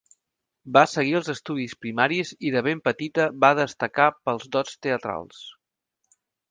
[0.77, 5.49] Va seguir els estudis primaris i de ben petita va destacar pels dots teatrals.